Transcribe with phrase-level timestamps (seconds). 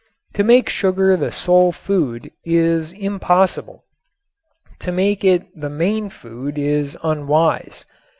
[0.33, 3.83] To make sugar the sole food is impossible.
[4.79, 7.85] To make it the main food is unwise.